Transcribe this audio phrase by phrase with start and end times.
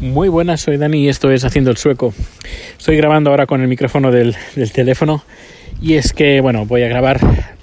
[0.00, 2.12] Muy buenas, soy Dani y esto es Haciendo el Sueco.
[2.76, 5.24] Estoy grabando ahora con el micrófono del, del, teléfono
[5.80, 7.18] y es que, bueno, voy a grabar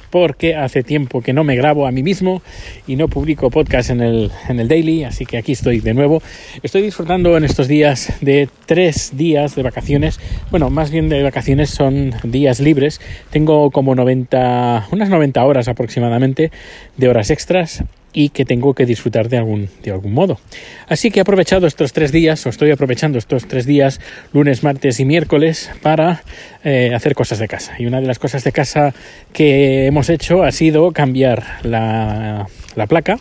[0.09, 2.41] porque hace tiempo que no me grabo a mí mismo
[2.87, 6.23] y no publico podcast en el, en el daily, así que aquí estoy de nuevo.
[6.63, 10.19] Estoy disfrutando en estos días de tres días de vacaciones,
[10.49, 12.99] bueno, más bien de vacaciones son días libres.
[13.29, 16.51] Tengo como 90, unas 90 horas aproximadamente
[16.97, 20.39] de horas extras y que tengo que disfrutar de algún, de algún modo.
[20.87, 23.99] Así que he aprovechado estos tres días, o estoy aprovechando estos tres días,
[24.31, 26.23] lunes, martes y miércoles, para
[26.63, 27.73] eh, hacer cosas de casa.
[27.79, 28.93] Y una de las cosas de casa
[29.33, 33.19] que hemos hecho ha sido cambiar la, la placa,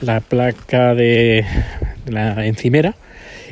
[0.00, 1.44] la placa de
[2.06, 2.94] la encimera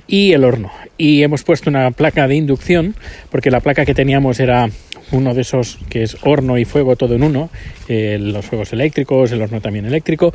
[0.06, 0.70] y el horno.
[0.98, 2.94] Y hemos puesto una placa de inducción,
[3.30, 4.70] porque la placa que teníamos era
[5.10, 7.50] uno de esos que es horno y fuego todo en uno,
[7.88, 10.32] eh, los fuegos eléctricos, el horno también eléctrico,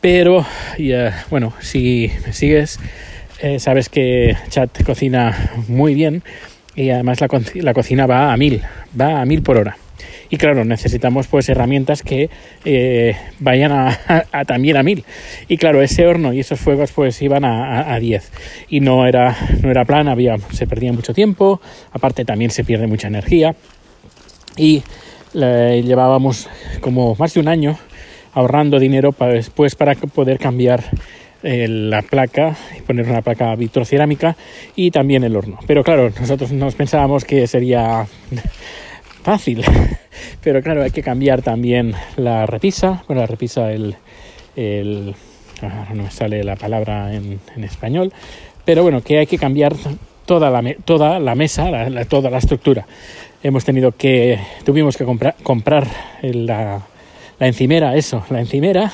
[0.00, 0.46] pero
[1.30, 2.78] bueno, si me sigues,
[3.40, 6.22] eh, sabes que Chat cocina muy bien
[6.74, 8.62] y además la, la, cocina va a mil,
[8.98, 9.76] va a mil por hora.
[10.30, 12.30] Y claro, necesitamos pues herramientas que
[12.64, 15.04] eh, vayan a, también a mil.
[15.48, 18.32] Y claro, ese horno y esos fuegos pues iban a, a, 10.
[18.68, 21.60] Y no era, no era plan, había, se perdía mucho tiempo,
[21.92, 23.54] aparte también se pierde mucha energía
[24.56, 24.82] y
[25.34, 26.48] llevábamos
[26.80, 27.78] como más de un año
[28.32, 30.84] ahorrando dinero para después para poder cambiar
[31.42, 34.36] eh, la placa y poner una placa vitrocerámica
[34.74, 35.58] y también el horno.
[35.66, 38.06] Pero claro, nosotros nos pensábamos que sería
[39.26, 39.64] fácil,
[40.40, 43.96] pero claro, hay que cambiar también la repisa, bueno, la repisa, el,
[44.54, 45.16] el
[45.92, 48.12] no me sale la palabra en, en, español,
[48.64, 49.74] pero bueno, que hay que cambiar
[50.26, 51.68] toda la, toda la mesa,
[52.08, 52.86] toda la estructura.
[53.42, 55.88] Hemos tenido que, tuvimos que comprar, comprar
[56.22, 56.82] la,
[57.40, 58.92] la encimera, eso, la encimera,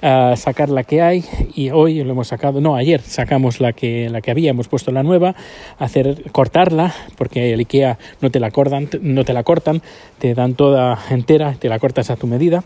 [0.00, 4.20] sacar la que hay y hoy lo hemos sacado, no, ayer sacamos la que, la
[4.20, 5.34] que había, hemos puesto la nueva,
[5.78, 9.82] hacer, cortarla, porque el IKEA no te la cortan, no te la cortan,
[10.18, 12.64] te dan toda entera, te la cortas a tu medida.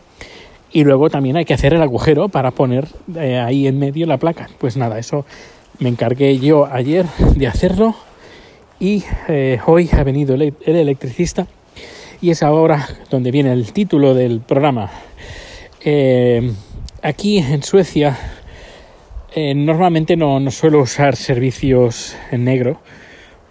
[0.72, 2.86] Y luego también hay que hacer el agujero para poner
[3.16, 4.48] eh, ahí en medio la placa.
[4.58, 5.24] Pues nada, eso
[5.80, 7.96] me encargué yo ayer de hacerlo
[8.78, 11.46] y eh, hoy ha venido el, electricista
[12.20, 14.90] y es ahora donde viene el título del programa.
[15.84, 16.52] Eh,
[17.02, 18.16] aquí en Suecia
[19.34, 22.80] eh, normalmente no, no, suelo usar servicios en negro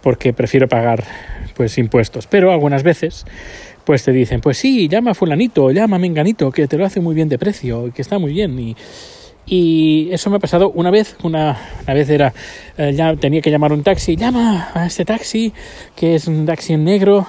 [0.02, 1.04] porque prefiero pagar
[1.54, 3.24] pues impuestos, pero algunas veces
[3.84, 7.14] pues te dicen pues sí, llama a fulanito, llama menganito que te lo hace muy
[7.14, 8.76] bien de precio, que está muy bien y
[9.46, 12.32] y eso me ha pasado una vez, una, vez era,
[12.78, 15.52] eh, ya tenía que llamar un taxi, llama a este taxi,
[15.96, 17.26] que es un taxi en negro.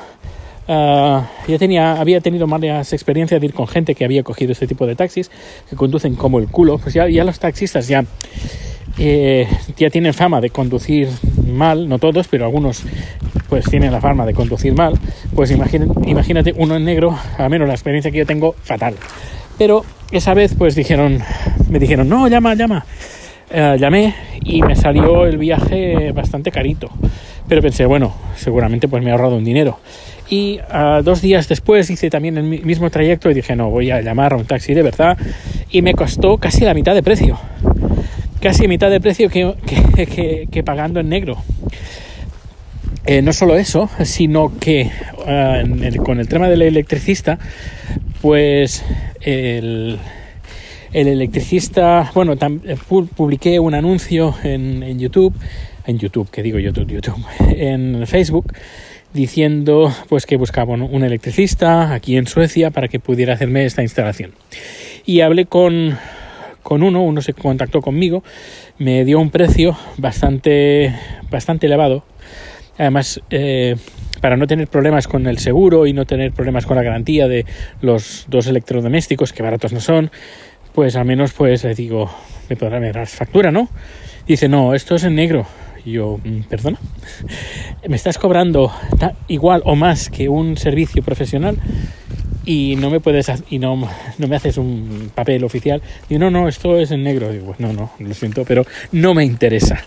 [0.67, 4.67] Uh, ya tenía, había tenido malas experiencias de ir con gente que había cogido este
[4.67, 5.31] tipo de taxis,
[5.69, 6.77] que conducen como el culo.
[6.77, 8.05] Pues ya, ya los taxistas ya,
[8.97, 11.09] eh, ya tienen fama de conducir
[11.47, 12.83] mal, no todos, pero algunos
[13.49, 14.97] pues tienen la fama de conducir mal.
[15.35, 18.95] Pues imagínate, imagínate uno en negro, al menos la experiencia que yo tengo, fatal.
[19.57, 21.19] Pero esa vez pues dijeron,
[21.69, 22.85] me dijeron, no, llama, llama.
[23.49, 26.89] Eh, llamé y me salió el viaje bastante carito.
[27.51, 29.77] Pero pensé, bueno, seguramente pues me he ahorrado un dinero.
[30.29, 30.61] Y
[31.03, 34.37] dos días después hice también el mismo trayecto y dije, no, voy a llamar a
[34.37, 35.17] un taxi de verdad.
[35.69, 37.37] Y me costó casi la mitad de precio.
[38.39, 41.43] Casi mitad de precio que, pagando en negro.
[43.05, 47.37] Eh, no solo eso, sino que uh, con el tema del electricista,
[48.21, 48.81] pues
[49.19, 49.99] el,
[50.93, 52.77] el electricista, bueno, eh,
[53.15, 55.33] publiqué un anuncio en, YouTube,
[55.85, 58.53] en YouTube, que digo YouTube, YouTube, en Facebook,
[59.13, 64.31] diciendo pues que buscaba un electricista aquí en Suecia para que pudiera hacerme esta instalación.
[65.05, 65.97] Y hablé con,
[66.63, 68.23] con uno, uno se contactó conmigo,
[68.77, 70.93] me dio un precio bastante,
[71.29, 72.03] bastante elevado.
[72.77, 73.75] Además, eh,
[74.21, 77.45] para no tener problemas con el seguro y no tener problemas con la garantía de
[77.81, 80.11] los dos electrodomésticos, que baratos no son,
[80.73, 82.09] pues al menos pues le digo,
[82.49, 83.67] me podrá dar factura, ¿no?
[84.27, 85.47] Dice, no, esto es en negro.
[85.85, 86.79] Yo, mm, perdona,
[87.87, 88.71] me estás cobrando
[89.27, 91.57] igual o más que un servicio profesional
[92.45, 93.87] y no me puedes y no,
[94.17, 95.81] no me haces un papel oficial.
[96.09, 97.31] Y no, no, esto es en negro.
[97.31, 99.83] Digo, no, no, lo siento, pero no me interesa.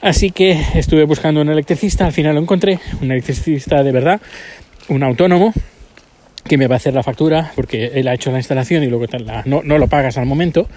[0.00, 4.20] Así que estuve buscando un electricista, al final lo encontré, un electricista de verdad,
[4.88, 5.52] un autónomo,
[6.44, 9.06] que me va a hacer la factura porque él ha hecho la instalación y luego
[9.44, 10.68] no, no, lo pagas al momento,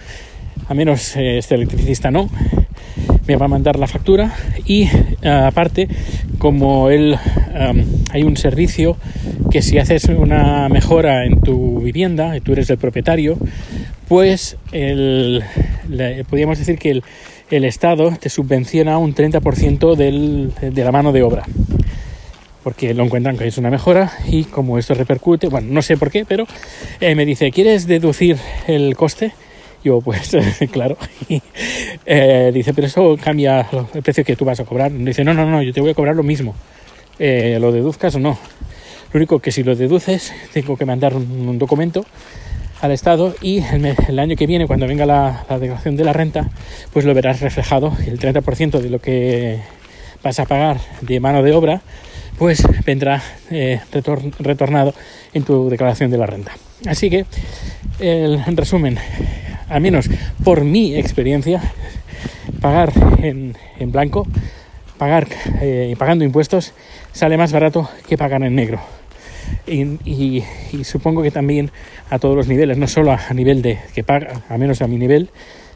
[0.68, 2.30] a menos eh, este electricista no,
[3.28, 4.34] me va a mandar la factura
[4.66, 4.84] y
[5.22, 5.88] eh, aparte
[6.38, 7.18] como él
[8.12, 8.98] hay un servicio
[9.50, 13.38] que si haces una mejora en tu vivienda y tú eres el propietario,
[14.08, 15.44] pues el,
[16.30, 17.04] podríamos decir que el,
[17.52, 21.44] el Estado te subvenciona un 30% del, de la mano de obra.
[22.64, 26.10] Porque lo encuentran que es una mejora y como esto repercute, bueno, no sé por
[26.10, 26.48] qué, pero
[27.00, 28.38] eh, me dice, ¿quieres deducir
[28.68, 29.34] el coste?
[29.86, 30.36] Yo, pues,
[30.72, 30.98] claro.
[32.08, 34.92] eh, dice, pero eso cambia el precio que tú vas a cobrar.
[34.92, 36.56] Dice, no, no, no, yo te voy a cobrar lo mismo.
[37.20, 38.36] Eh, lo deduzcas o no.
[39.14, 42.04] Lo único que si lo deduces, tengo que mandar un, documento
[42.82, 46.14] al Estado y el, el, año que viene, cuando venga la, la, declaración de la
[46.14, 46.50] renta,
[46.92, 47.96] pues lo verás reflejado.
[48.08, 49.60] El 30% de lo que
[50.24, 51.84] vas a pagar de mano de obra,
[52.40, 53.22] pues vendrá
[53.52, 54.96] eh, retor retornado
[55.34, 56.54] en tu declaración de la renta.
[56.88, 57.26] Así que,
[58.00, 58.98] el, en resumen,
[59.70, 60.10] al menos
[60.44, 61.62] por mi experiencia,
[62.62, 62.92] pagar
[63.22, 64.28] en, en blanco,
[64.98, 65.28] pagar
[65.62, 66.74] eh, pagando impuestos,
[67.12, 68.80] sale más barato que pagar en negro.
[69.68, 70.44] Y,
[70.84, 71.72] supongo que también
[72.10, 74.98] a todos los niveles, no solo a nivel de que paga, a menos a mi
[74.98, 75.30] nivel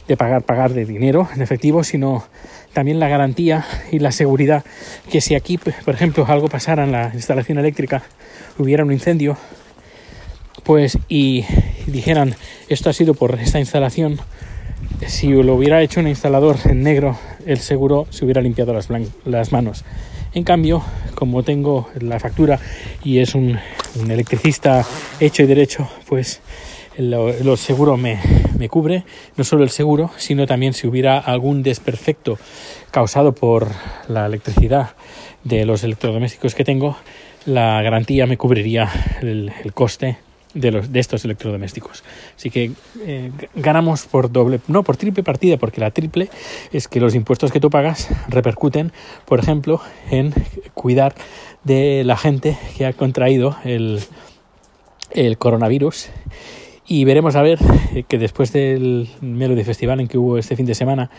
[0.07, 2.25] de pagar, pagar de dinero en efectivo, sino
[2.73, 4.63] también la garantía y la seguridad
[5.11, 8.03] que si aquí, por ejemplo, algo pasara en la instalación eléctrica,
[8.57, 9.37] hubiera un incendio,
[10.63, 11.45] pues y
[11.89, 12.35] dijeran
[12.67, 14.19] esto ha sido por esta instalación,
[15.07, 18.89] si lo hubiera hecho un instalador en negro, el seguro se hubiera limpiado las,
[19.25, 19.83] las manos.
[20.33, 20.83] En cambio,
[21.15, 22.59] como tengo la factura
[23.03, 23.57] y es un,
[23.99, 24.85] un electricista
[25.19, 26.41] hecho y derecho, pues
[26.97, 28.19] lo, lo seguro me,
[28.57, 29.03] me, cubre,
[29.37, 32.37] no solo el seguro, sino también si hubiera algún desperfecto
[32.91, 33.67] causado por
[34.07, 34.91] la electricidad
[35.43, 36.97] de los electrodomésticos que tengo,
[37.45, 38.89] la garantía me cubriría
[39.21, 40.17] el, el coste
[40.53, 42.03] de, los, de estos electrodomésticos.
[42.35, 42.71] Así que
[43.05, 46.29] eh, ganamos por doble, no por triple partida, porque la triple
[46.71, 48.91] es que los impuestos que tú pagas repercuten,
[49.25, 50.33] por ejemplo, en
[50.73, 51.13] cuidar
[51.63, 53.99] de la gente que ha contraído el,
[55.11, 56.09] el coronavirus.
[56.87, 57.59] Y veremos a ver
[58.07, 61.11] que después del Melody Festival en que hubo este fin de semana,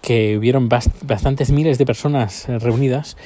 [0.00, 3.16] que hubieron bastantes miles de personas reunidas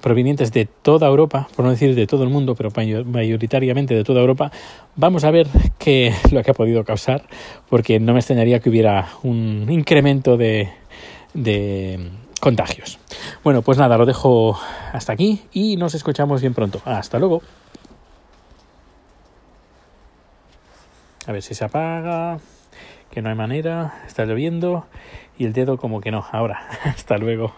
[0.00, 2.70] provenientes de toda Europa, por no decir de todo el mundo, pero
[3.04, 4.50] mayoritariamente de toda Europa,
[4.96, 7.24] vamos a ver qué lo que ha podido causar,
[7.68, 10.70] porque no me extrañaría que hubiera un incremento de,
[11.34, 12.98] de contagios.
[13.44, 14.58] Bueno, pues nada, lo dejo
[14.92, 16.80] hasta aquí y nos escuchamos bien pronto.
[16.84, 17.42] Hasta luego.
[21.26, 22.38] A ver si se apaga,
[23.10, 24.86] que no hay manera, está lloviendo
[25.38, 26.24] y el dedo como que no.
[26.32, 27.52] Ahora, hasta luego.